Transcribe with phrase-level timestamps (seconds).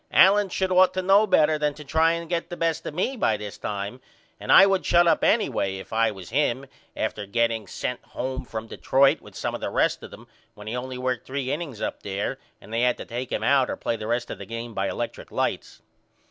[0.11, 3.15] Allen should ought to know better than to try and get the best of me
[3.15, 4.01] by this time
[4.39, 8.65] and I would shut up anyway if I was him after getting sent home from
[8.65, 12.01] Detroit with some of the rest of them when he only worked 3 innings up
[12.01, 14.73] there and they had to take him out or play the rest of the game
[14.73, 15.83] by electrick lights.